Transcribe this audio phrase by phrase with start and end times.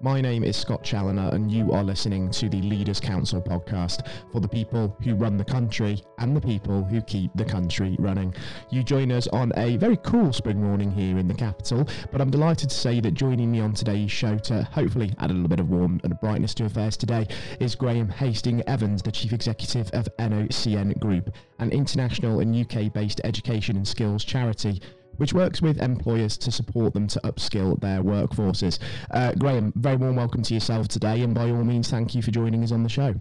[0.00, 4.40] My name is Scott Challoner, and you are listening to the Leaders Council podcast for
[4.40, 8.34] the people who run the country and the people who keep the country running.
[8.70, 12.30] You join us on a very cool spring morning here in the capital, but I'm
[12.30, 15.60] delighted to say that joining me on today's show to hopefully add a little bit
[15.60, 17.26] of warmth and brightness to affairs today
[17.60, 23.20] is Graham Hastings Evans, the Chief Executive of NOCN Group, an international and UK based
[23.24, 24.82] education and skills charity
[25.16, 28.78] which works with employers to support them to upskill their workforces.
[29.10, 32.30] Uh, Graham, very warm welcome to yourself today, and by all means, thank you for
[32.30, 33.14] joining us on the show.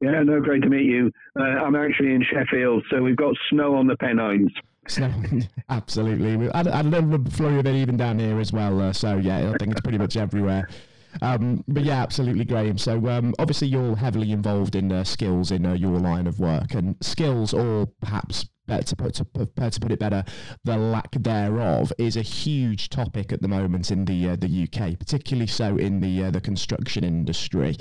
[0.00, 1.12] Yeah, no, great to meet you.
[1.38, 4.50] Uh, I'm actually in Sheffield, so we've got snow on the Pennines.
[4.88, 5.12] Snow,
[5.68, 6.36] absolutely.
[6.36, 8.80] We had, had a little flurry of it even down here as well.
[8.80, 10.68] Uh, so yeah, I think it's pretty much everywhere.
[11.22, 12.78] Um, but yeah, absolutely, Graham.
[12.78, 16.74] So um, obviously, you're heavily involved in uh, skills in uh, your line of work,
[16.74, 18.48] and skills, or perhaps
[18.78, 20.24] to put to, to put it better,
[20.64, 24.98] the lack thereof is a huge topic at the moment in the uh, the UK,
[24.98, 27.76] particularly so in the uh, the construction industry,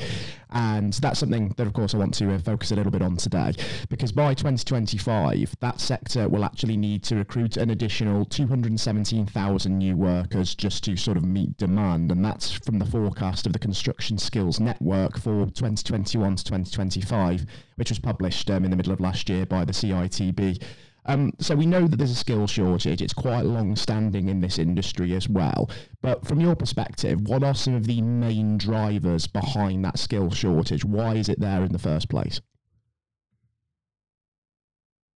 [0.52, 3.16] and that's something that of course I want to uh, focus a little bit on
[3.18, 3.54] today,
[3.90, 10.56] because by 2025 that sector will actually need to recruit an additional 217,000 new workers
[10.56, 14.60] just to sort of meet demand, and that's from the forecast of the Construction Skills
[14.60, 19.46] Network for 2021 to 2025, which was published um, in the middle of last year
[19.46, 20.62] by the CITB.
[21.06, 23.02] Um, so we know that there's a skill shortage.
[23.02, 25.70] It's quite long standing in this industry as well.
[26.02, 30.86] But from your perspective, what are some of the main drivers behind that skill shortage?
[30.86, 32.42] Why is it there in the first place?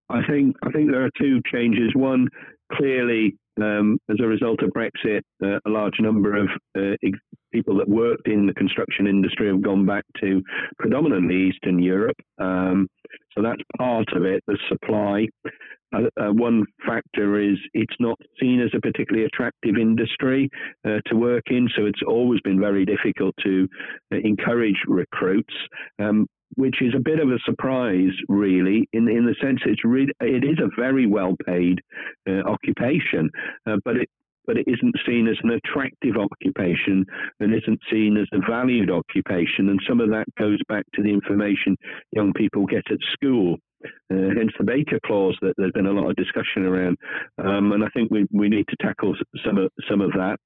[0.09, 1.91] I think I think there are two changes.
[1.95, 2.27] One,
[2.71, 7.19] clearly, um, as a result of Brexit, uh, a large number of uh, ex-
[7.51, 10.41] people that worked in the construction industry have gone back to
[10.79, 12.17] predominantly Eastern Europe.
[12.39, 12.87] Um,
[13.35, 15.27] so that's part of it, the supply.
[15.93, 20.49] Uh, uh, one factor is it's not seen as a particularly attractive industry
[20.85, 23.67] uh, to work in, so it's always been very difficult to
[24.11, 25.53] uh, encourage recruits.
[25.99, 30.13] Um, which is a bit of a surprise, really, in in the sense it's really
[30.21, 31.79] it is a very well paid
[32.29, 33.31] uh, occupation,
[33.65, 34.09] uh, but it
[34.45, 37.05] but it isn't seen as an attractive occupation
[37.39, 39.69] and isn't seen as a valued occupation.
[39.69, 41.77] And some of that goes back to the information
[42.11, 43.57] young people get at school.
[44.11, 46.97] Uh, hence the Baker clause that there's been a lot of discussion around,
[47.43, 50.37] um, and I think we, we need to tackle some of some of that.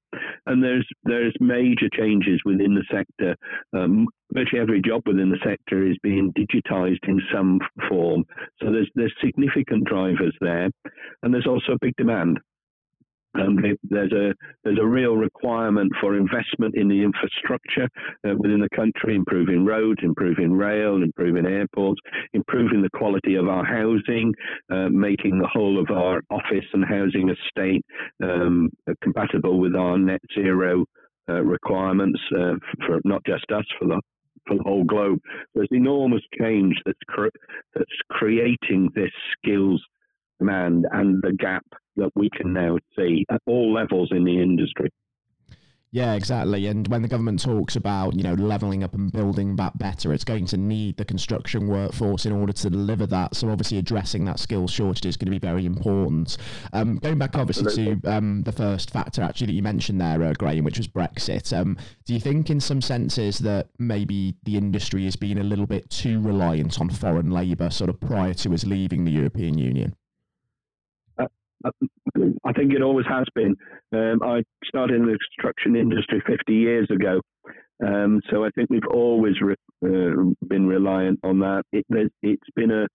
[0.46, 3.36] And there's there's major changes within the sector.
[3.72, 8.24] Um, virtually every job within the sector is being digitised in some form.
[8.60, 10.70] So there's there's significant drivers there,
[11.22, 12.38] and there's also a big demand.
[13.34, 14.32] Um, there's a
[14.64, 17.88] there's a real requirement for investment in the infrastructure
[18.26, 22.00] uh, within the country, improving roads, improving rail, improving airports,
[22.32, 24.32] improving the quality of our housing,
[24.70, 27.84] uh, making the whole of our office and housing estate
[28.22, 28.70] um,
[29.02, 30.84] compatible with our net zero
[31.28, 32.54] uh, requirements uh,
[32.86, 34.00] for not just us, for the
[34.46, 35.18] for the whole globe.
[35.54, 37.30] There's enormous change that's
[37.74, 39.84] that's creating this skills
[40.38, 41.64] demand and the gap
[41.98, 44.90] that we can now see at all levels in the industry.
[45.90, 46.66] Yeah, exactly.
[46.66, 50.24] And when the government talks about, you know, levelling up and building back better, it's
[50.24, 53.34] going to need the construction workforce in order to deliver that.
[53.34, 56.36] So obviously addressing that skills shortage is going to be very important.
[56.74, 60.34] Um, going back obviously to um, the first factor actually that you mentioned there, uh,
[60.34, 61.58] Graham, which was Brexit.
[61.58, 65.66] Um, do you think in some senses that maybe the industry has been a little
[65.66, 69.94] bit too reliant on foreign labour sort of prior to us leaving the European Union?
[71.64, 73.56] I think it always has been.
[73.92, 77.20] Um, I started in the construction industry 50 years ago.
[77.84, 79.54] Um, so I think we've always re-
[79.84, 81.62] uh, been reliant on that.
[81.72, 82.86] It, has been a,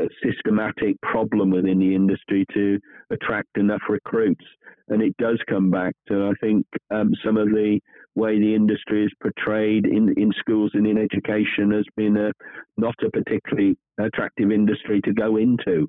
[0.00, 2.78] a, systematic problem within the industry to
[3.10, 4.44] attract enough recruits.
[4.88, 7.78] And it does come back to, I think, um, some of the
[8.16, 12.32] way the industry is portrayed in, in schools and in education has been a,
[12.76, 15.88] not a particularly attractive industry to go into.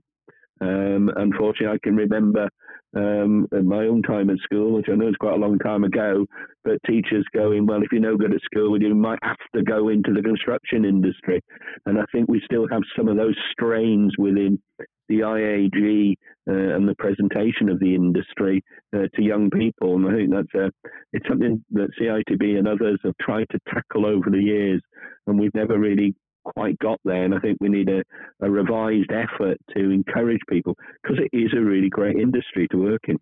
[0.62, 2.50] Um, unfortunately, I can remember
[2.96, 6.26] um, my own time at school, which I know is quite a long time ago,
[6.64, 9.90] but teachers going, well, if you're no good at school, you might have to go
[9.90, 11.42] into the construction industry.
[11.86, 14.60] And I think we still have some of those strains within
[15.08, 16.14] the IAG
[16.48, 18.64] uh, and the presentation of the industry
[18.96, 19.96] uh, to young people.
[19.96, 20.72] And I think that's a,
[21.14, 24.82] it's something that CITB and others have tried to tackle over the years,
[25.28, 26.16] and we've never really
[26.46, 27.24] quite got there.
[27.24, 28.04] And I think we need a,
[28.42, 33.02] a revised effort to encourage people because it is a really great industry to work
[33.08, 33.20] in.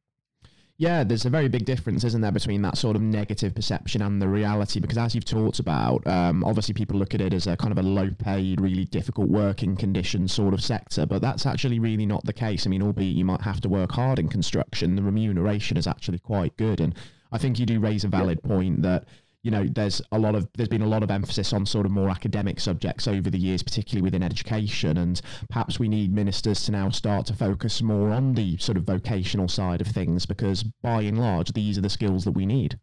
[0.78, 4.20] Yeah, there's a very big difference, isn't there, between that sort of negative perception and
[4.20, 4.80] the reality?
[4.80, 7.78] Because as you've talked about, um, obviously people look at it as a kind of
[7.78, 12.26] a low paid, really difficult working condition sort of sector, but that's actually really not
[12.26, 12.66] the case.
[12.66, 16.20] I mean, albeit you might have to work hard in construction, the remuneration is actually
[16.20, 16.82] quite good.
[16.82, 16.96] And
[17.32, 19.06] I think you do raise a valid point that
[19.44, 21.92] you know there's a lot of there's been a lot of emphasis on sort of
[21.92, 26.72] more academic subjects over the years particularly within education and perhaps we need ministers to
[26.72, 31.02] now start to focus more on the sort of vocational side of things because by
[31.02, 32.80] and large these are the skills that we need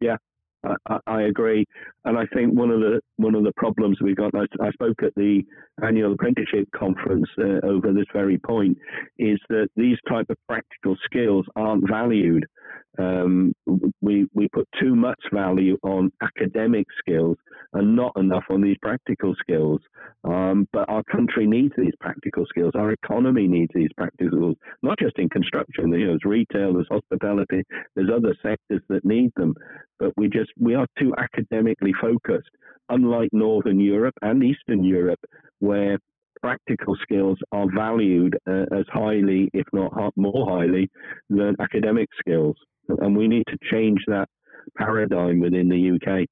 [0.00, 0.16] yeah
[1.06, 1.66] I, agree,
[2.04, 4.34] and I think one of the one of the problems we've got.
[4.34, 5.42] I, I spoke at the
[5.82, 8.78] annual apprenticeship conference uh, over this very point,
[9.18, 12.46] is that these type of practical skills aren't valued
[12.98, 13.52] um,
[14.00, 17.36] we we put too much value on academic skills
[17.72, 19.80] and not enough on these practical skills.
[20.22, 22.72] Um, but our country needs these practical skills.
[22.76, 25.92] Our economy needs these practical skills, not just in construction.
[25.92, 27.62] You know, there's retail, there's hospitality,
[27.96, 29.54] there's other sectors that need them.
[29.98, 32.50] But we just we are too academically focused.
[32.90, 35.20] Unlike Northern Europe and Eastern Europe,
[35.60, 35.98] where
[36.42, 40.90] practical skills are valued uh, as highly, if not more highly,
[41.30, 42.56] than academic skills
[42.88, 44.28] and we need to change that
[44.76, 46.26] paradigm within the UK.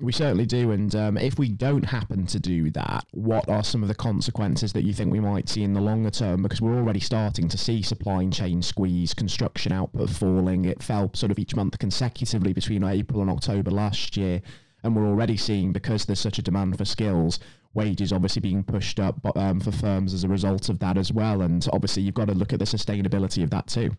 [0.00, 0.72] We certainly do.
[0.72, 4.72] And um, if we don't happen to do that, what are some of the consequences
[4.72, 6.42] that you think we might see in the longer term?
[6.42, 10.64] Because we're already starting to see supply chain squeeze, construction output falling.
[10.64, 14.42] It fell sort of each month consecutively between April and October last year.
[14.82, 17.38] And we're already seeing, because there's such a demand for skills,
[17.72, 21.40] wages obviously being pushed up um, for firms as a result of that as well.
[21.40, 23.96] And obviously, you've got to look at the sustainability of that too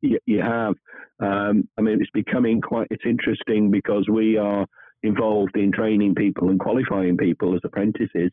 [0.00, 0.74] you, you have.
[1.20, 2.88] Um, I mean, it's becoming quite.
[2.90, 4.66] It's interesting because we are
[5.02, 8.30] involved in training people and qualifying people as apprentices.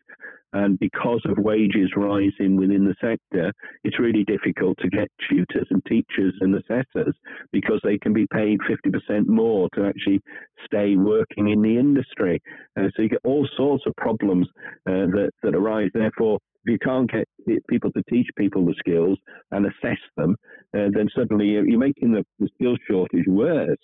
[0.53, 3.51] And because of wages rising within the sector,
[3.83, 7.13] it's really difficult to get tutors and teachers and assessors
[7.51, 10.21] because they can be paid 50% more to actually
[10.65, 12.41] stay working in the industry.
[12.79, 14.47] Uh, so you get all sorts of problems
[14.88, 15.91] uh, that, that arise.
[15.94, 17.27] Therefore, if you can't get
[17.67, 19.17] people to teach people the skills
[19.51, 20.35] and assess them,
[20.75, 23.77] uh, then suddenly you're making the, the skills shortage worse.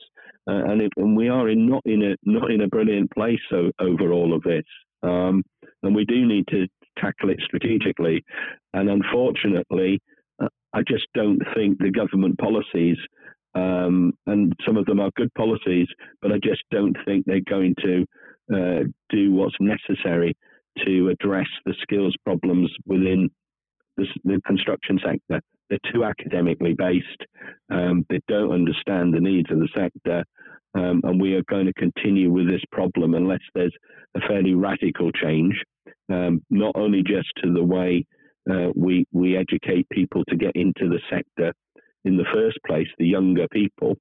[0.47, 3.39] Uh, and, it, and we are in not in a not in a brilliant place
[3.49, 4.63] so, over all of this.
[5.03, 5.43] Um,
[5.83, 6.67] and we do need to
[6.97, 8.23] tackle it strategically.
[8.73, 10.01] And unfortunately,
[10.41, 12.97] uh, I just don't think the government policies,
[13.53, 15.87] um, and some of them are good policies,
[16.21, 18.05] but I just don't think they're going to
[18.51, 20.35] uh, do what's necessary
[20.85, 23.29] to address the skills problems within
[23.97, 25.41] the, the construction sector.
[25.69, 27.25] They're too academically based.
[27.69, 30.23] Um, they don't understand the needs of the sector.
[30.73, 33.75] Um, and we are going to continue with this problem unless there's
[34.15, 35.56] a fairly radical change,
[36.09, 38.06] um, not only just to the way
[38.50, 41.53] uh, we we educate people to get into the sector
[42.06, 43.97] in the first place, the younger people,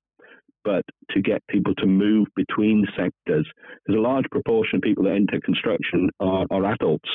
[0.65, 3.47] but to get people to move between sectors.
[3.87, 7.09] There's a large proportion of people that enter construction are, are adults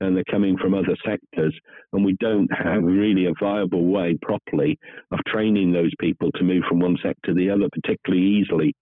[0.00, 1.54] and they're coming from other sectors,
[1.92, 4.78] and we don't have really a viable way properly
[5.10, 8.74] of training those people to move from one sector to the other particularly easily.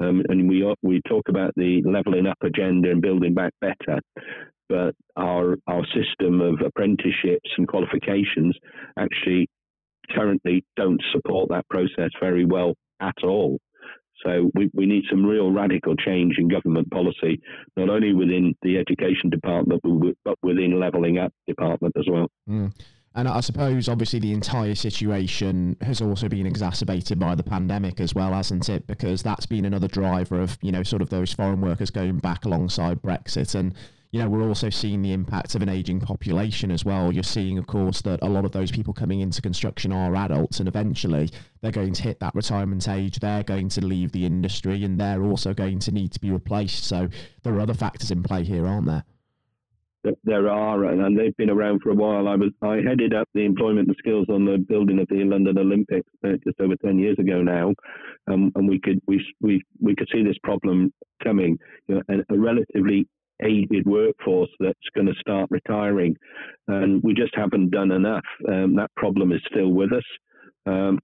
[0.00, 4.00] Um, and we we talk about the levelling up agenda and building back better,
[4.68, 8.56] but our our system of apprenticeships and qualifications
[8.98, 9.48] actually
[10.10, 13.58] currently don't support that process very well at all.
[14.24, 17.40] So we, we need some real radical change in government policy,
[17.76, 19.82] not only within the education department,
[20.24, 22.28] but within levelling up department as well.
[22.48, 22.72] Mm.
[23.14, 28.14] And I suppose, obviously, the entire situation has also been exacerbated by the pandemic as
[28.14, 28.86] well, hasn't it?
[28.86, 32.46] Because that's been another driver of, you know, sort of those foreign workers going back
[32.46, 33.54] alongside Brexit.
[33.54, 33.74] And
[34.12, 37.10] you know, we're also seeing the impact of an aging population as well.
[37.10, 40.58] You're seeing, of course, that a lot of those people coming into construction are adults,
[40.58, 41.30] and eventually
[41.62, 43.20] they're going to hit that retirement age.
[43.20, 46.84] They're going to leave the industry, and they're also going to need to be replaced.
[46.84, 47.08] So
[47.42, 49.04] there are other factors in play here, aren't there?
[50.24, 52.28] There are, and they've been around for a while.
[52.28, 55.56] I was I headed up the employment and skills on the building of the London
[55.56, 57.72] Olympics uh, just over ten years ago now,
[58.26, 60.92] um, and we could we we we could see this problem
[61.22, 61.56] coming.
[61.86, 63.06] You know, a, a relatively
[63.44, 66.16] aged workforce that's going to start retiring.
[66.68, 68.24] And we just haven't done enough.
[68.48, 70.04] Um, that problem is still with us.
[70.66, 70.98] Um,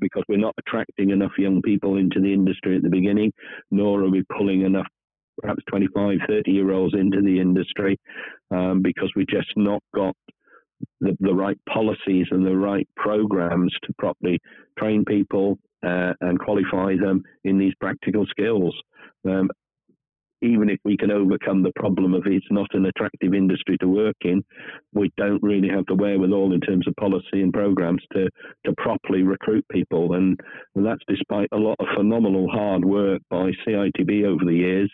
[0.00, 3.32] because we're not attracting enough young people into the industry at the beginning,
[3.70, 4.86] nor are we pulling enough
[5.40, 7.98] perhaps 25, 30 year olds into the industry
[8.50, 10.14] um, because we just not got
[11.00, 14.38] the, the, right policies and the right programs to properly
[14.78, 18.74] train people uh, and qualify them in these practical skills.
[19.26, 19.50] Um,
[20.42, 24.16] even if we can overcome the problem of it's not an attractive industry to work
[24.22, 24.42] in,
[24.92, 28.28] we don't really have the wherewithal in terms of policy and programs to,
[28.64, 30.14] to properly recruit people.
[30.14, 30.38] And,
[30.74, 34.90] and that's despite a lot of phenomenal hard work by CITB over the years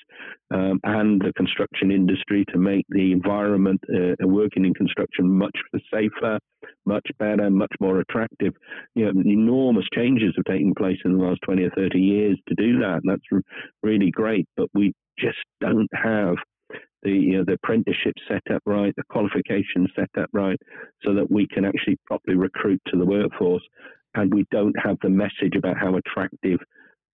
[0.52, 5.56] um, and the construction industry to make the environment uh, working in construction much
[5.92, 6.38] safer,
[6.84, 8.54] much better, much more attractive.
[8.94, 12.54] You know, enormous changes have taken place in the last 20 or 30 years to
[12.54, 13.00] do that.
[13.04, 13.42] That's
[13.82, 16.36] really great, but we just don't have
[17.02, 20.58] the you know, the apprenticeship set up right, the qualifications set up right,
[21.04, 23.62] so that we can actually properly recruit to the workforce.
[24.14, 26.58] And we don't have the message about how attractive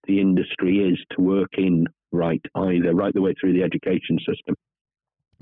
[0.07, 4.55] the industry is to work in right either, right the way through the education system.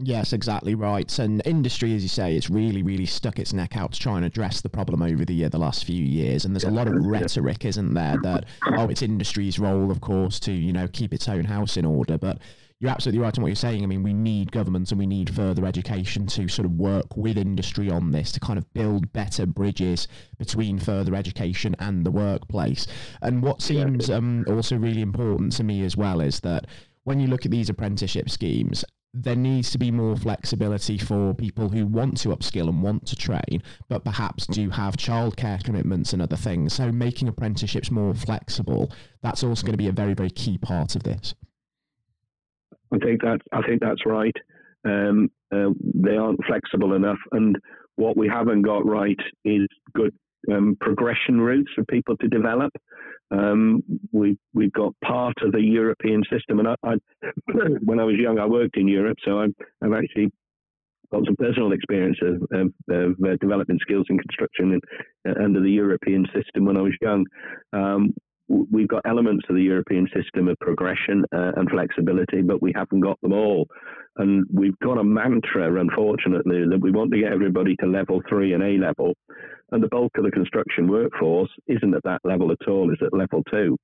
[0.02, 1.19] Yes, exactly right.
[1.19, 4.25] And industry, as you say, it's really, really stuck its neck out to try and
[4.25, 6.45] address the problem over the the last few years.
[6.45, 10.40] And there's a lot of rhetoric, isn't there, that oh, it's industry's role, of course,
[10.40, 12.16] to you know keep its own house in order.
[12.16, 12.38] But
[12.78, 13.83] you're absolutely right in what you're saying.
[13.83, 17.37] I mean, we need governments and we need further education to sort of work with
[17.37, 22.87] industry on this to kind of build better bridges between further education and the workplace.
[23.21, 26.69] And what seems um, also really important to me as well is that
[27.04, 31.69] when you look at these apprenticeship schemes, there needs to be more flexibility for people
[31.69, 36.23] who want to upskill and want to train, but perhaps do have childcare commitments and
[36.23, 36.75] other things.
[36.75, 40.95] So making apprenticeships more flexible, that's also going to be a very, very key part
[40.95, 41.35] of this.
[42.93, 44.35] I think that's I think that's right.
[44.85, 47.57] Um, uh, they aren't flexible enough, and
[47.97, 50.14] what we haven't got right is good
[50.52, 52.73] um, progression routes for people to develop.
[53.30, 53.82] Um,
[54.12, 56.94] we we've got part of the European system, and I, I,
[57.85, 60.30] when I was young, I worked in Europe, so I'm, I've actually
[61.12, 64.82] got some personal experience of, of, of uh, developing skills in construction and,
[65.28, 67.26] uh, under the European system when I was young.
[67.73, 68.14] Um,
[68.50, 73.00] we've got elements of the European system of progression uh, and flexibility, but we haven't
[73.00, 73.69] got them all.
[74.16, 78.52] And we've got a mantra, unfortunately, that we want to get everybody to level three
[78.52, 79.14] and A level.
[79.71, 83.16] And the bulk of the construction workforce isn't at that level at all, is at
[83.16, 83.76] level two.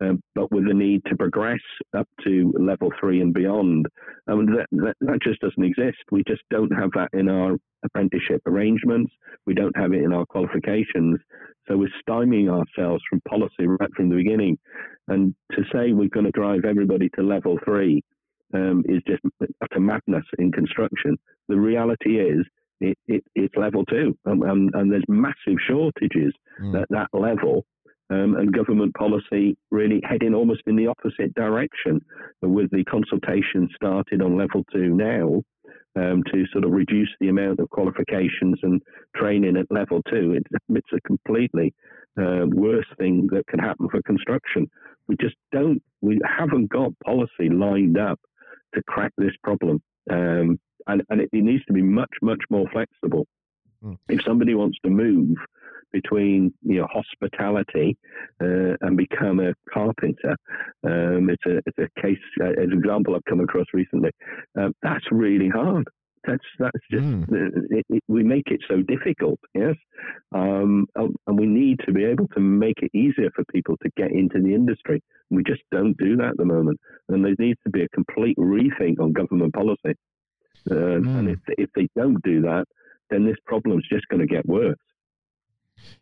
[0.00, 1.60] Um, but with the need to progress
[1.96, 3.86] up to level three and beyond.
[4.28, 5.98] I mean, that, that, that, just doesn't exist.
[6.10, 9.12] We just don't have that in our apprenticeship arrangements.
[9.46, 11.18] We don't have it in our qualifications.
[11.66, 14.58] So we're stymieing ourselves from policy right from the beginning.
[15.08, 18.02] And to say we're going to drive everybody to level three
[18.54, 19.22] um, is just
[19.62, 21.16] utter madness in construction.
[21.48, 22.44] The reality is
[22.80, 26.80] it, it, it's level two, and, and, and, there's massive shortages mm.
[26.80, 27.64] at that level.
[28.08, 32.00] Um, and government policy really heading almost in the opposite direction
[32.40, 35.42] with the consultation started on level two now
[35.96, 38.80] um, to sort of reduce the amount of qualifications and
[39.16, 40.36] training at level two.
[40.36, 41.74] It's, it's a completely
[42.18, 44.70] uh, worse thing that can happen for construction.
[45.08, 48.20] We just don't, we haven't got policy lined up
[48.74, 49.82] to crack this problem.
[50.10, 53.26] Um, and, and it, it, needs to be much, much more flexible.
[53.84, 53.98] Mm.
[54.08, 55.36] If somebody wants to move
[55.92, 57.96] between you know hospitality
[58.40, 60.36] uh, and become a carpenter.
[60.84, 64.10] Um, it's a it's a case uh, an example I've come across recently.
[64.58, 65.86] Um, that's really hard.
[66.26, 67.24] That's that's just mm.
[67.70, 69.38] it, it, we make it so difficult.
[69.54, 69.76] Yes,
[70.34, 74.10] um, and we need to be able to make it easier for people to get
[74.10, 75.02] into the industry.
[75.30, 78.36] We just don't do that at the moment, and there needs to be a complete
[78.38, 79.94] rethink on government policy.
[80.68, 81.18] Uh, mm.
[81.18, 82.66] And if if they don't do that,
[83.10, 84.76] then this problem is just going to get worse.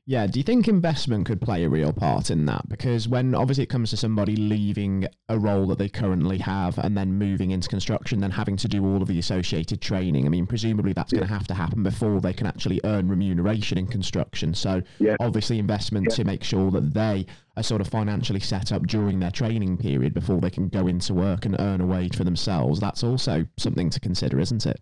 [0.07, 2.69] Yeah, do you think investment could play a real part in that?
[2.69, 6.97] Because when obviously it comes to somebody leaving a role that they currently have and
[6.97, 10.47] then moving into construction, then having to do all of the associated training, I mean,
[10.47, 11.21] presumably that's yeah.
[11.21, 14.53] going to have to happen before they can actually earn remuneration in construction.
[14.53, 15.17] So yeah.
[15.21, 16.17] obviously investment yeah.
[16.17, 20.13] to make sure that they are sort of financially set up during their training period
[20.13, 22.79] before they can go into work and earn a wage for themselves.
[22.79, 24.81] That's also something to consider, isn't it?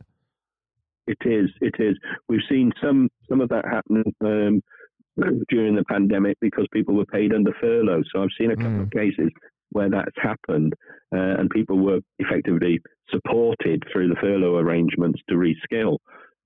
[1.07, 1.51] It is.
[1.61, 1.97] It is.
[2.29, 4.05] We've seen some some of that happen.
[4.25, 4.63] Um,
[5.51, 8.03] during the pandemic because people were paid under furlough.
[8.11, 8.83] So I've seen a couple mm.
[8.85, 9.31] of cases
[9.71, 10.75] where that's happened
[11.15, 12.81] uh, and people were effectively
[13.11, 15.99] supported through the furlough arrangements to reskill,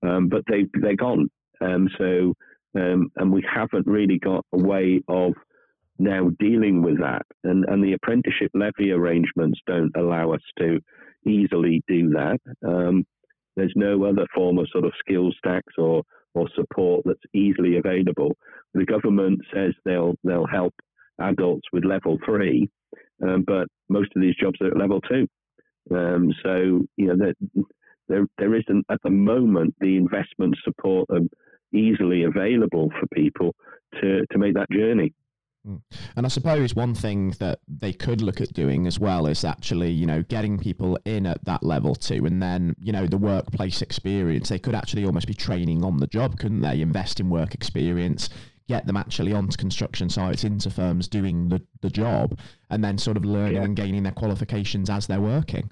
[0.03, 1.29] um, but they they're gone.
[1.61, 2.33] Um, so
[2.75, 5.33] um, and we haven't really got a way of
[5.99, 10.79] now dealing with that, and and the apprenticeship levy arrangements don't allow us to
[11.25, 12.39] easily do that.
[12.65, 13.05] Um,
[13.57, 18.37] there's no other form of sort of skills tax or or support that's easily available.
[18.73, 20.73] The government says they'll they'll help
[21.19, 22.69] adults with level three,
[23.21, 25.27] um, but most of these jobs are at level two.
[25.93, 27.33] Um, so you know there,
[28.07, 31.09] there there isn't at the moment the investment support
[31.73, 33.55] easily available for people
[34.01, 35.13] to to make that journey.
[35.67, 35.81] Mm.
[36.15, 39.91] And I suppose one thing that they could look at doing as well is actually,
[39.91, 42.25] you know, getting people in at that level too.
[42.25, 46.07] And then, you know, the workplace experience, they could actually almost be training on the
[46.07, 46.81] job, couldn't they?
[46.81, 48.29] Invest in work experience,
[48.67, 52.37] get them actually onto construction sites, into firms doing the, the job,
[52.69, 53.63] and then sort of learning yeah.
[53.63, 55.69] and gaining their qualifications as they're working.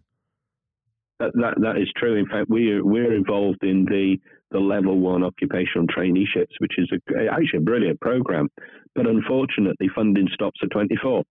[1.20, 2.16] That, that, that is true.
[2.16, 4.18] In fact, we are, we're involved in the,
[4.52, 8.50] the level one occupational traineeships, which is a, actually a brilliant program.
[8.96, 11.24] But unfortunately, funding stops at 24.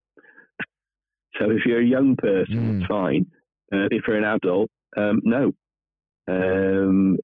[1.38, 2.80] So if you're a young person, mm.
[2.80, 3.26] it's fine.
[3.72, 5.52] Uh, if you're an adult, um, no.
[6.26, 7.18] Um,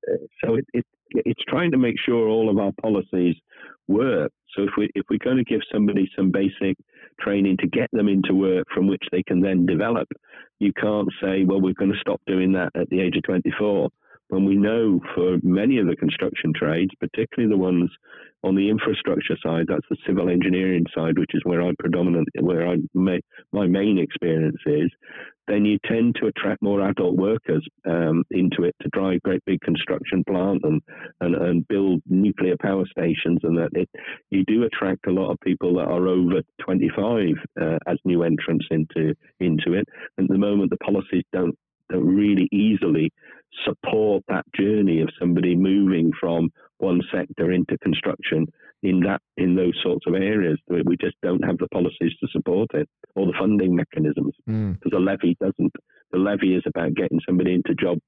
[0.44, 3.36] so it, it, it's trying to make sure all of our policies
[3.88, 4.32] work.
[4.56, 6.76] So if we if we're going to give somebody some basic
[7.20, 10.08] training to get them into work from which they can then develop,
[10.58, 13.90] you can't say, well, we're going to stop doing that at the age of 24
[14.30, 17.90] when we know for many of the construction trades, particularly the ones
[18.42, 22.66] on the infrastructure side, that's the civil engineering side, which is where I predominantly, where
[22.66, 23.20] I my,
[23.52, 24.90] my main experience is,
[25.48, 29.60] then you tend to attract more adult workers um, into it to drive great big
[29.62, 30.80] construction plant and,
[31.20, 33.90] and, and build nuclear power stations, and that it,
[34.30, 38.66] you do attract a lot of people that are over 25 uh, as new entrants
[38.70, 39.86] into into it.
[40.16, 41.58] And at the moment, the policies don't
[41.90, 43.12] don't really easily
[43.64, 48.46] support that journey of somebody moving from one sector into construction
[48.82, 50.58] in that in those sorts of areas.
[50.68, 54.90] We just don't have the policies to support it or the funding mechanisms because mm.
[54.90, 55.72] the levy doesn't.
[56.12, 57.98] The levy is about getting somebody into a job,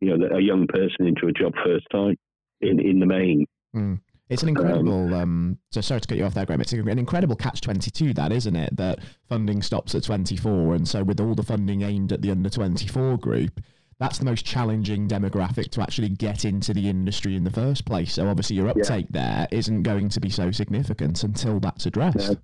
[0.00, 2.16] you know, a young person into a job first time
[2.60, 3.46] in in the main.
[3.74, 4.00] Mm.
[4.30, 5.08] It's an incredible.
[5.08, 6.62] Um, um, so sorry to cut you off there, Graham.
[6.62, 8.74] It's an incredible catch twenty two, that isn't it?
[8.76, 12.30] That funding stops at twenty four, and so with all the funding aimed at the
[12.30, 13.60] under twenty four group,
[13.98, 18.14] that's the most challenging demographic to actually get into the industry in the first place.
[18.14, 19.46] So obviously your uptake yeah.
[19.46, 22.38] there isn't going to be so significant until that's addressed.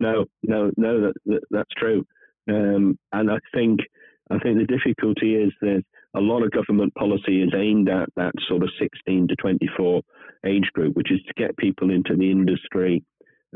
[0.00, 2.04] No, no, no, that, that, that's true.
[2.48, 3.80] Um, and I think
[4.30, 5.82] I think the difficulty is that
[6.14, 10.02] a lot of government policy is aimed at that sort of 16 to 24
[10.46, 13.04] age group, which is to get people into the industry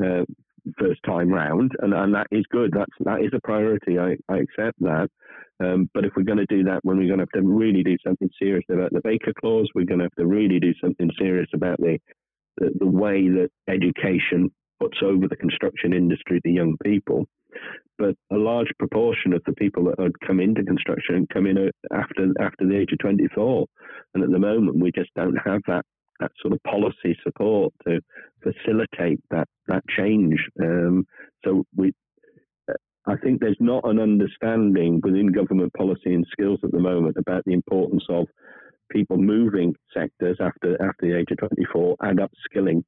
[0.03, 0.25] uh,
[0.77, 2.71] first time round, and, and that is good.
[2.73, 3.97] That's that is a priority.
[3.97, 5.09] I, I accept that.
[5.59, 7.83] Um, but if we're going to do that, when we're going to have to really
[7.83, 11.09] do something serious about the Baker Clause, we're going to have to really do something
[11.19, 11.99] serious about the,
[12.57, 17.25] the, the way that education puts over the construction industry to young people.
[17.97, 21.71] But a large proportion of the people that had come into construction come in uh,
[21.93, 23.65] after after the age of 24,
[24.13, 25.83] and at the moment we just don't have that
[26.19, 27.99] that sort of policy support to
[28.41, 30.39] facilitate that that change.
[30.61, 31.05] Um,
[31.43, 31.91] so we
[33.09, 37.43] I think there's not an understanding within government policy and skills at the moment about
[37.45, 38.27] the importance of
[38.91, 42.83] people moving sectors after after the age of 24 and upskilling.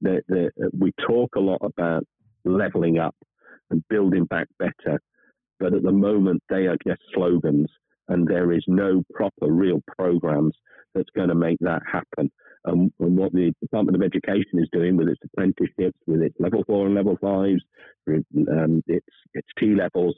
[0.00, 2.04] The, the, uh, we talk a lot about
[2.44, 3.14] leveling up
[3.70, 5.00] and building back better,
[5.60, 7.68] but at the moment they are just slogans,
[8.08, 10.54] and there is no proper, real programs
[10.94, 12.30] that's going to make that happen.
[12.66, 16.64] Um, and what the Department of Education is doing with its apprenticeships, with its level
[16.66, 17.62] four and level fives,
[18.08, 20.16] um, its its T levels,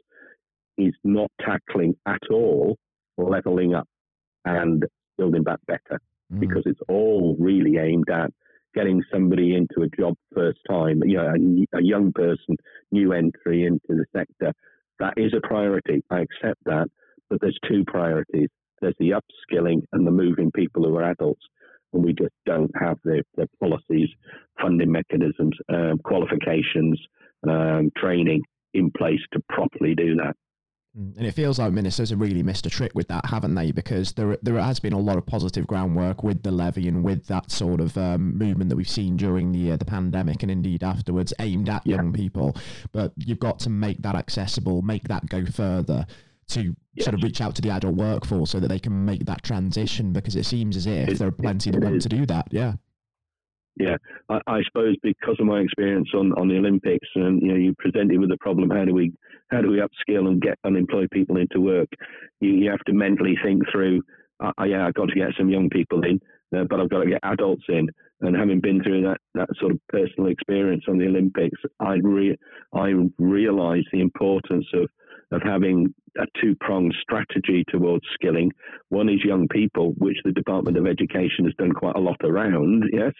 [0.78, 2.76] is not tackling at all
[3.18, 3.88] leveling up
[4.44, 4.84] and
[5.18, 6.00] building back better
[6.32, 6.40] mm.
[6.40, 8.30] because it's all really aimed at
[8.74, 11.02] getting somebody into a job first time.
[11.04, 12.56] You know, a, a young person,
[12.92, 14.52] new entry into the sector.
[14.98, 16.02] That is a priority.
[16.10, 16.88] I accept that,
[17.30, 18.48] but there's two priorities.
[18.80, 21.42] There's the upskilling and the moving people who are adults
[21.92, 24.08] and we just don't have the, the policies,
[24.60, 27.00] funding mechanisms, um, qualifications,
[27.48, 28.42] um, training
[28.74, 30.34] in place to properly do that.
[30.98, 33.72] Mm, and it feels like ministers have really missed a trick with that, haven't they?
[33.72, 37.26] Because there there has been a lot of positive groundwork with the levy and with
[37.26, 40.82] that sort of um, movement that we've seen during the uh, the pandemic and indeed
[40.82, 41.96] afterwards, aimed at yeah.
[41.96, 42.56] young people.
[42.92, 46.06] But you've got to make that accessible, make that go further
[46.48, 47.04] to yes.
[47.04, 50.12] sort of reach out to the adult workforce so that they can make that transition
[50.12, 52.48] because it seems as if it, there are plenty that want to do that.
[52.50, 52.74] Yeah.
[53.78, 53.96] Yeah,
[54.30, 57.74] I, I, suppose because of my experience on, on the Olympics, and you know, you
[57.78, 59.12] presented with the problem: how do we
[59.50, 61.88] how do we upskill and get unemployed people into work?
[62.40, 64.02] You, you have to mentally think through.
[64.42, 66.20] Uh, yeah, I've got to get some young people in,
[66.56, 67.88] uh, but I've got to get adults in.
[68.22, 72.38] And having been through that, that sort of personal experience on the Olympics, I re-
[72.74, 74.88] I realised the importance of
[75.32, 78.50] of having a two pronged strategy towards skilling.
[78.88, 82.84] One is young people, which the Department of Education has done quite a lot around.
[82.92, 83.12] Yes,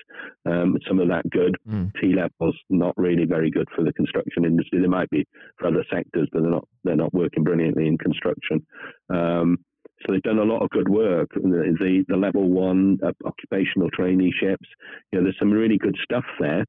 [0.47, 1.57] um, some of that good.
[1.69, 1.93] Mm.
[2.01, 4.81] T levels not really very good for the construction industry.
[4.81, 5.27] They might be
[5.59, 6.69] for other sectors, but they're not.
[6.85, 8.65] They're not working brilliantly in construction.
[9.11, 9.59] Um,
[10.01, 11.31] so they've done a lot of good work.
[11.35, 11.41] The
[11.79, 14.69] the, the level one uh, occupational traineeships.
[15.11, 16.65] You know, there's some really good stuff there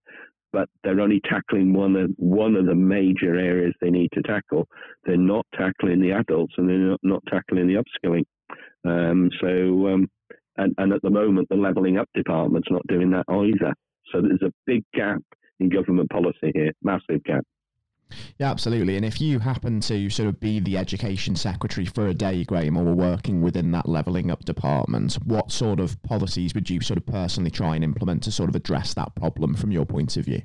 [0.58, 4.68] but they're only tackling one of one of the major areas they need to tackle.
[5.06, 8.24] They're not tackling the adults, and they're not, not tackling the upskilling.
[8.84, 10.08] Um, so, um,
[10.58, 13.72] and, and at the moment, the levelling up department's not doing that either.
[14.12, 15.22] So there's a big gap
[15.60, 17.46] in government policy here, massive gap.
[18.40, 18.96] Yeah, absolutely.
[18.96, 22.78] And if you happen to sort of be the education secretary for a day, Graham,
[22.78, 27.06] or working within that levelling up department, what sort of policies would you sort of
[27.06, 30.42] personally try and implement to sort of address that problem from your point of view?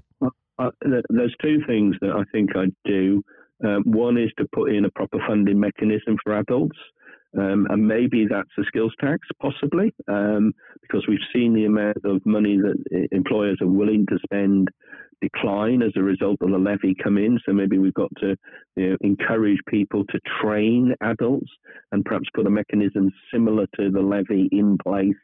[0.59, 3.22] Uh, there's two things that I think I'd do.
[3.64, 6.79] Um, one is to put in a proper funding mechanism for adults.
[7.38, 12.25] Um, and maybe that's a skills tax, possibly, um, because we've seen the amount of
[12.27, 14.68] money that employers are willing to spend
[15.23, 17.38] decline as a result of the levy come in.
[17.47, 18.37] So maybe we've got to
[18.77, 21.51] you know, encourage people to train adults
[21.92, 25.14] and perhaps put a mechanism similar to the levy in place,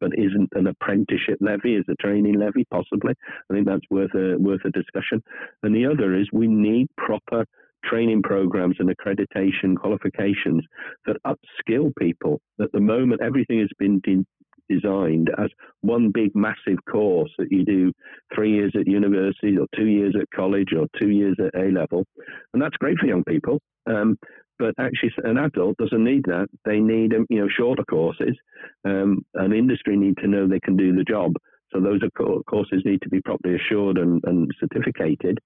[0.00, 3.14] but isn't an apprenticeship levy, is a training levy, possibly.
[3.50, 5.22] I think that's worth a worth a discussion.
[5.62, 7.46] And the other is we need proper
[7.88, 10.64] training programs and accreditation qualifications
[11.06, 12.40] that upskill people.
[12.60, 14.26] At the moment, everything has been de-
[14.68, 15.50] designed as
[15.82, 17.92] one big massive course that you do
[18.34, 22.04] three years at university or two years at college or two years at A level.
[22.52, 23.60] And that's great for young people.
[23.86, 24.16] Um,
[24.58, 26.46] but actually, an adult doesn't need that.
[26.64, 28.36] They need um, you know shorter courses.
[28.84, 31.34] Um, an industry need to know they can do the job.
[31.74, 35.38] So those are courses need to be properly assured and, and certificated.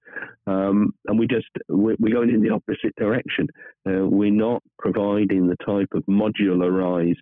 [0.45, 3.47] Um, and we just we're, going in the opposite direction.
[3.87, 7.15] Uh, we're not providing the type of modularized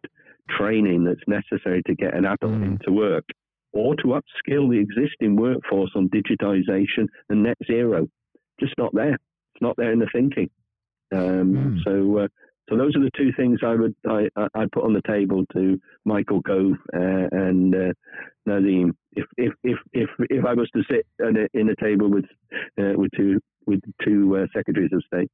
[0.49, 2.65] training that's necessary to get an adult mm.
[2.65, 3.25] into work
[3.73, 8.07] or to upskill the existing workforce on digitization and net zero.
[8.59, 9.13] Just not there.
[9.13, 10.49] It's not there in the thinking.
[11.13, 11.83] Um, mm.
[11.83, 12.27] So, uh,
[12.69, 15.79] so those are the two things I would I I put on the table to
[16.05, 17.93] Michael Gove uh, and uh,
[18.47, 18.91] Nadhim.
[19.13, 22.25] If if if if if I was to sit in a, in a table with
[22.77, 25.29] uh, with two with two uh, secretaries of state.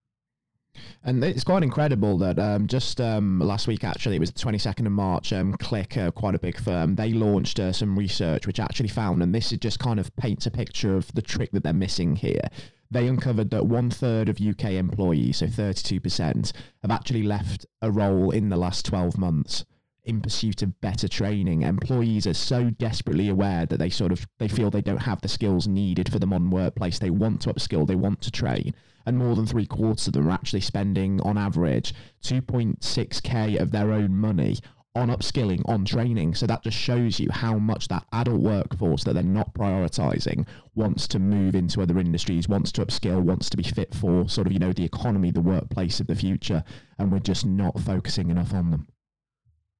[1.03, 4.87] And it's quite incredible that um, just um, last week, actually, it was the 22nd
[4.87, 8.59] of March, um, Click, uh, quite a big firm, they launched uh, some research which
[8.59, 11.63] actually found, and this is just kind of paints a picture of the trick that
[11.63, 12.49] they're missing here.
[12.93, 16.51] They uncovered that one third of UK employees, so 32%,
[16.83, 19.65] have actually left a role in the last 12 months
[20.03, 21.63] in pursuit of better training.
[21.63, 25.27] Employees are so desperately aware that they sort of they feel they don't have the
[25.27, 26.99] skills needed for the modern workplace.
[26.99, 28.75] They want to upskill, they want to train,
[29.07, 33.91] and more than three quarters of them are actually spending on average 2.6k of their
[33.91, 34.59] own money
[34.95, 36.35] on upskilling, on training.
[36.35, 41.07] So that just shows you how much that adult workforce that they're not prioritizing wants
[41.09, 44.53] to move into other industries, wants to upskill, wants to be fit for sort of,
[44.53, 46.63] you know, the economy, the workplace of the future.
[46.99, 48.87] And we're just not focusing enough on them.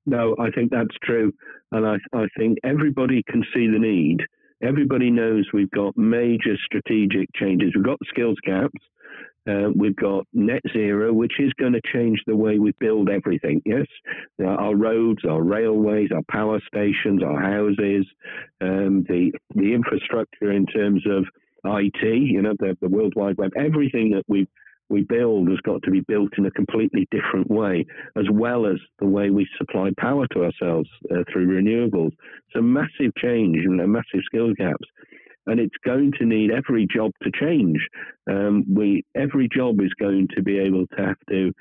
[0.06, 1.32] No, I think that's true.
[1.72, 4.20] And I, I think everybody can see the need.
[4.64, 7.74] Everybody knows we've got major strategic changes.
[7.76, 8.80] We've got skills gaps.
[9.48, 13.62] Uh, we've got net zero, which is going to change the way we build everything.
[13.66, 13.88] Yes,
[14.46, 18.06] our roads, our railways, our power stations, our houses,
[18.62, 21.26] um, the the infrastructure in terms of
[21.66, 24.48] IT, you know, the, the World Wide Web, everything that we
[24.90, 27.86] we build has got to be built in a completely different way,
[28.18, 32.12] as well as the way we supply power to ourselves uh, through renewables.
[32.54, 34.88] So massive change, you know, massive skill gaps
[35.46, 37.78] and it's going to need every job to change.
[38.30, 41.52] Um, we every job is going to be able to have to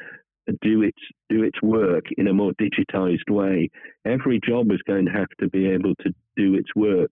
[0.61, 3.71] do its do its work in a more digitized way.
[4.05, 7.11] Every job is going to have to be able to do its work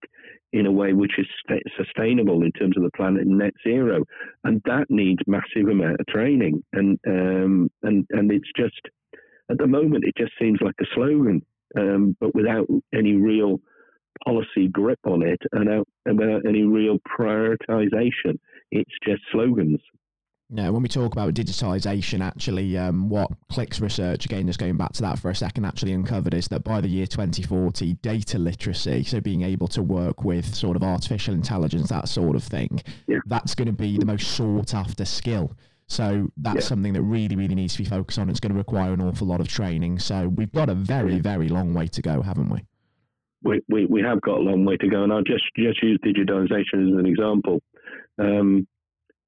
[0.53, 4.05] in a way which is st- sustainable in terms of the planet and net zero,
[4.45, 6.63] and that needs massive amount of training.
[6.73, 8.81] And um, and and it's just
[9.51, 11.43] at the moment it just seems like a slogan,
[11.77, 13.61] um, but without any real
[14.25, 18.39] policy grip on it and about any real prioritization.
[18.71, 19.81] It's just slogans.
[20.53, 24.93] Yeah, when we talk about digitization, actually, um, what Clicks research, again, just going back
[24.95, 29.05] to that for a second, actually uncovered is that by the year 2040, data literacy,
[29.05, 33.19] so being able to work with sort of artificial intelligence, that sort of thing, yeah.
[33.27, 35.53] that's going to be the most sought after skill.
[35.87, 36.69] So that's yeah.
[36.69, 38.29] something that really, really needs to be focused on.
[38.29, 40.01] It's going to require an awful lot of training.
[40.01, 42.65] So we've got a very, very long way to go, haven't we?
[43.43, 45.03] We, we, we have got a long way to go.
[45.03, 47.61] And I'll just, just use digitization as an example.
[48.19, 48.67] Um,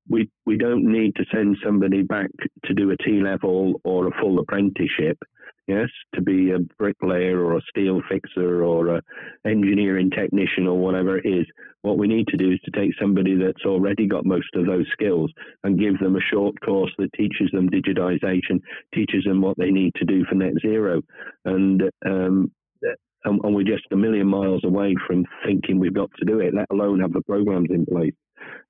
[0.09, 2.31] we, we don't need to send somebody back
[2.65, 5.17] to do a T level or a full apprenticeship,
[5.69, 9.03] yes, to be a bricklayer or a steel fixer or a
[9.47, 11.47] engineering technician or whatever it is.
[11.83, 14.87] What we need to do is to take somebody that's already got most of those
[14.93, 15.33] skills
[15.65, 18.61] and give them a short course that teaches them digitization,
[18.95, 21.01] teaches them what they need to do for net zero.
[21.45, 22.53] And um,
[23.25, 26.55] and, and, we're just a million miles away from thinking we've got to do it,
[26.55, 28.15] let alone have the programs in place.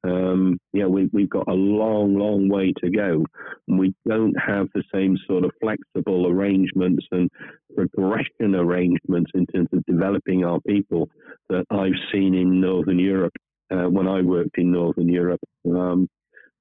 [0.04, 3.24] Um, yeah, we, we've got a long, long way to go.
[3.68, 7.30] And we don't have the same sort of flexible arrangements and
[7.74, 11.08] progression arrangements in terms of developing our people
[11.48, 13.34] that I've seen in Northern Europe
[13.70, 15.40] uh, when I worked in Northern Europe.
[15.66, 16.08] Um,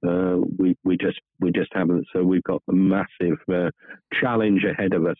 [0.04, 2.06] Uh, we we just we just haven't.
[2.12, 3.70] So we've got a massive uh,
[4.20, 5.18] challenge ahead of us.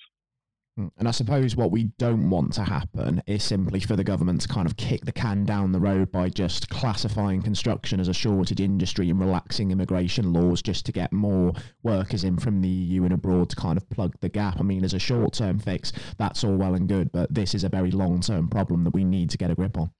[0.78, 0.88] Hmm.
[0.98, 4.48] And I suppose what we don't want to happen is simply for the government to
[4.48, 8.62] kind of kick the can down the road by just classifying construction as a shortage
[8.62, 11.52] industry and relaxing immigration laws just to get more
[11.84, 14.60] workers in from the EU and abroad to kind of plug the gap.
[14.60, 17.66] I mean, as a short term fix, that's all well and good, but this is
[17.66, 19.92] a very long term problem that we need to get a grip on.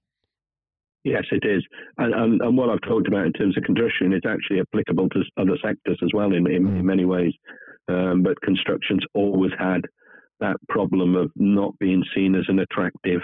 [1.04, 1.64] Yes, it is.
[1.98, 5.22] And, and, and, what I've talked about in terms of construction is actually applicable to
[5.36, 6.78] other sectors as well in, in, mm.
[6.78, 7.32] in many ways.
[7.88, 9.82] Um, but construction's always had
[10.42, 13.20] that problem of not being seen as an attractive,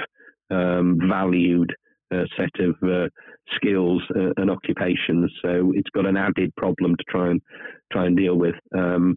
[0.50, 1.74] um, valued
[2.12, 3.08] uh, set of uh,
[3.54, 5.30] skills uh, and occupations.
[5.42, 7.42] So it's got an added problem to try and
[7.92, 8.54] try and deal with.
[8.76, 9.16] Um,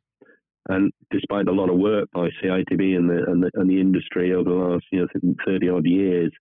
[0.70, 4.34] and despite a lot of work by CITB and the, and the, and the industry
[4.34, 6.32] over the last you know 30 odd years,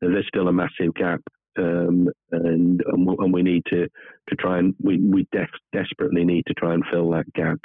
[0.00, 1.20] there's still a massive gap
[1.58, 3.88] um, and and we need to
[4.28, 7.58] to try and we we def- desperately need to try and fill that gap.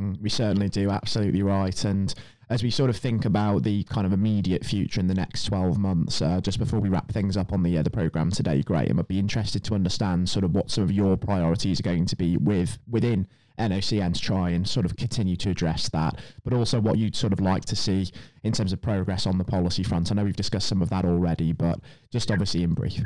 [0.00, 1.84] Mm, we certainly do, absolutely right.
[1.84, 2.14] And
[2.48, 5.78] as we sort of think about the kind of immediate future in the next 12
[5.78, 8.98] months, uh, just before we wrap things up on the uh, the program today, Graham,
[8.98, 12.16] I'd be interested to understand sort of what some of your priorities are going to
[12.16, 13.26] be with within
[13.58, 17.32] NOCN to try and sort of continue to address that, but also what you'd sort
[17.32, 18.10] of like to see
[18.44, 20.12] in terms of progress on the policy front.
[20.12, 21.80] I know we've discussed some of that already, but
[22.12, 23.00] just obviously in brief.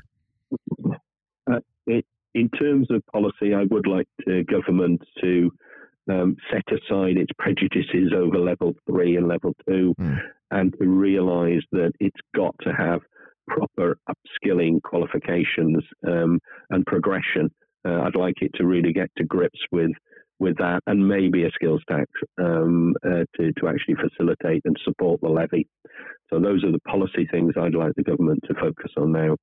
[1.51, 1.61] Uh,
[2.35, 5.51] in terms of policy, I would like the government to
[6.09, 10.19] um, set aside its prejudices over level three and level two mm.
[10.51, 13.01] and to realise that it's got to have
[13.49, 16.39] proper upskilling qualifications um,
[16.71, 17.51] and progression.
[17.87, 19.93] Uh, I'd like it to really get to grips with
[20.39, 22.07] with that and maybe a skills tax
[22.39, 25.69] um, uh, to, to actually facilitate and support the levy.
[26.31, 29.37] So those are the policy things I'd like the government to focus on now.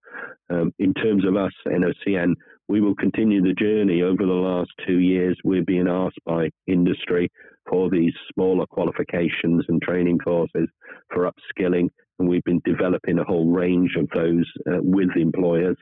[0.49, 2.33] Um, in terms of us, NOCN,
[2.69, 5.37] we will continue the journey over the last two years.
[5.43, 7.29] We're being asked by industry
[7.69, 10.67] for these smaller qualifications and training courses
[11.13, 11.89] for upskilling.
[12.19, 15.77] And we've been developing a whole range of those uh, with employers.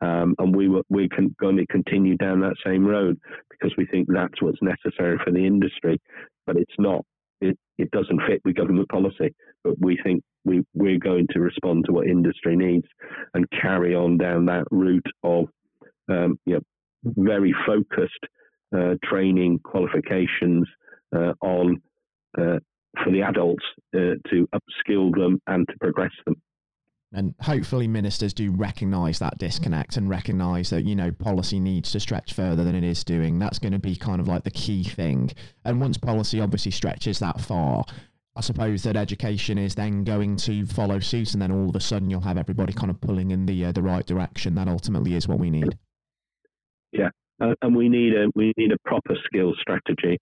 [0.00, 3.18] Um, and we were, we're con- going to continue down that same road
[3.50, 6.00] because we think that's what's necessary for the industry.
[6.46, 7.04] But it's not.
[7.40, 9.34] It, it doesn't fit with government policy.
[9.62, 12.86] But we think we, we're going to respond to what industry needs
[13.34, 15.46] and carry on down that route of
[16.08, 16.60] um, you know,
[17.04, 18.24] very focused
[18.74, 20.66] uh, training qualifications
[21.14, 21.82] uh, on
[22.38, 22.58] uh,
[23.02, 26.36] for the adults uh, to upskill them and to progress them.
[27.12, 32.00] And hopefully, ministers do recognise that disconnect and recognise that, you know, policy needs to
[32.00, 33.38] stretch further than it is doing.
[33.38, 35.30] That's going to be kind of like the key thing.
[35.64, 37.84] And once policy obviously stretches that far,
[38.36, 41.80] I suppose that education is then going to follow suit, and then all of a
[41.80, 44.54] sudden you'll have everybody kind of pulling in the uh, the right direction.
[44.56, 45.78] That ultimately is what we need.
[46.92, 47.08] Yeah,
[47.40, 50.18] uh, and we need a we need a proper skills strategy,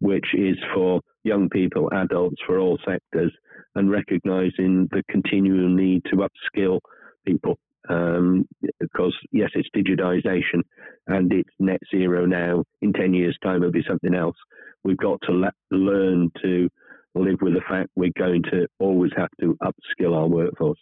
[0.00, 3.32] which is for young people, adults, for all sectors,
[3.76, 6.80] and recognizing the continual need to upskill
[7.24, 7.58] people.
[7.88, 8.46] Um,
[8.80, 10.62] because yes, it's digitization
[11.06, 12.64] and it's net zero now.
[12.80, 14.36] In ten years' time, it'll be something else.
[14.82, 16.68] We've got to let, learn to
[17.14, 20.78] live with the fact we're going to always have to upskill our workforce.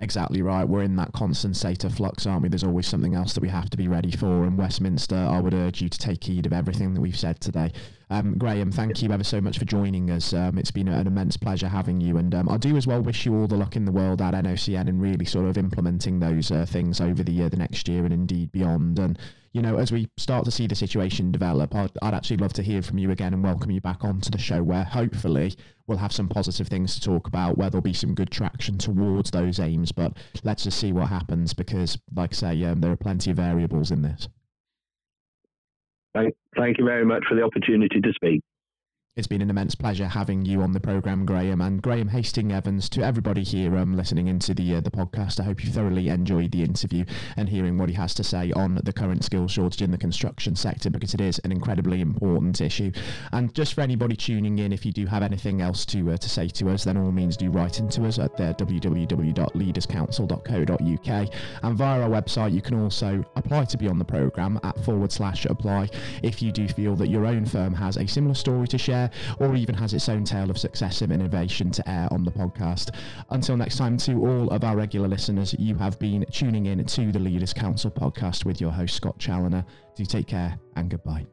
[0.00, 0.64] Exactly right.
[0.64, 2.48] We're in that constant state of flux, aren't we?
[2.48, 4.42] There's always something else that we have to be ready for.
[4.42, 7.72] And Westminster, I would urge you to take heed of everything that we've said today.
[8.12, 10.34] Um, Graham, thank you ever so much for joining us.
[10.34, 12.18] Um, it's been an immense pleasure having you.
[12.18, 14.34] And um, I do as well wish you all the luck in the world at
[14.34, 18.04] NOCN and really sort of implementing those uh, things over the year, the next year,
[18.04, 18.98] and indeed beyond.
[18.98, 19.18] And
[19.52, 22.62] you know, as we start to see the situation develop, I'd, I'd, actually love to
[22.62, 25.54] hear from you again and welcome you back onto the show where hopefully
[25.86, 29.30] we'll have some positive things to talk about, where there'll be some good traction towards
[29.30, 29.90] those aims.
[29.90, 33.38] But let's just see what happens because, like I say, um, there are plenty of
[33.38, 34.28] variables in this.
[36.14, 36.34] Thank,
[36.78, 38.42] you very much for the opportunity to speak.
[39.14, 42.88] It's been an immense pleasure having you on the program, Graham, and Graham Hastings Evans.
[42.88, 46.50] To everybody here um, listening into the uh, the podcast, I hope you thoroughly enjoyed
[46.50, 47.04] the interview
[47.36, 50.56] and hearing what he has to say on the current skills shortage in the construction
[50.56, 52.90] sector because it is an incredibly important issue.
[53.32, 56.28] And just for anybody tuning in, if you do have anything else to uh, to
[56.30, 62.00] say to us, then all means do write into us at the www.leaderscouncil.co.uk and via
[62.00, 65.90] our website you can also apply to be on the program at forward slash apply
[66.22, 69.01] if you do feel that your own firm has a similar story to share
[69.38, 72.94] or even has its own tale of successive innovation to air on the podcast.
[73.30, 77.12] Until next time, to all of our regular listeners, you have been tuning in to
[77.12, 79.64] the Leaders Council podcast with your host, Scott Challoner.
[79.96, 81.31] Do take care and goodbye.